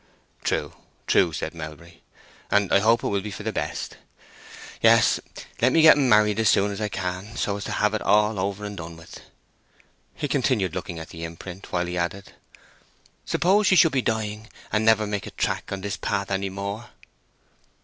[0.43, 0.73] "True,
[1.05, 2.01] true," said Melbury;
[2.49, 3.97] "and I hope it will be for the best.
[4.81, 5.19] Yes,
[5.61, 7.93] let me get 'em married up as soon as I can, so as to have
[7.93, 9.21] it over and done with."
[10.15, 12.33] He continued looking at the imprint, while he added,
[13.25, 16.89] "Suppose she should be dying, and never make a track on this path any more?"